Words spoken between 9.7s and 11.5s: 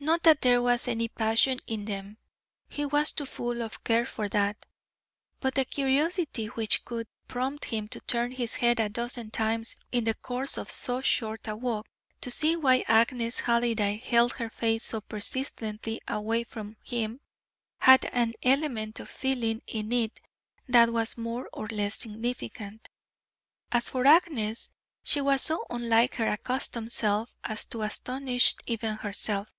in the course of so short